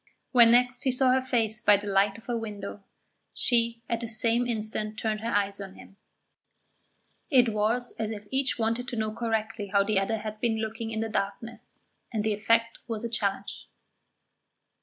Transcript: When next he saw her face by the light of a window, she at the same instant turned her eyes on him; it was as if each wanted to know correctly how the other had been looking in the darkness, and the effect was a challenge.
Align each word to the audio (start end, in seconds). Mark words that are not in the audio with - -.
When 0.31 0.49
next 0.49 0.81
he 0.83 0.91
saw 0.91 1.11
her 1.11 1.21
face 1.21 1.61
by 1.61 1.77
the 1.77 1.85
light 1.85 2.17
of 2.17 2.27
a 2.27 2.35
window, 2.35 2.83
she 3.35 3.83
at 3.87 3.99
the 3.99 4.09
same 4.09 4.47
instant 4.47 4.97
turned 4.97 5.19
her 5.19 5.29
eyes 5.29 5.61
on 5.61 5.75
him; 5.75 5.95
it 7.29 7.49
was 7.49 7.91
as 7.99 8.09
if 8.09 8.27
each 8.31 8.57
wanted 8.57 8.87
to 8.87 8.95
know 8.95 9.13
correctly 9.13 9.67
how 9.67 9.83
the 9.83 9.99
other 9.99 10.17
had 10.17 10.39
been 10.39 10.57
looking 10.59 10.89
in 10.89 11.01
the 11.01 11.07
darkness, 11.09 11.85
and 12.11 12.23
the 12.23 12.33
effect 12.33 12.79
was 12.87 13.05
a 13.05 13.09
challenge. 13.11 13.67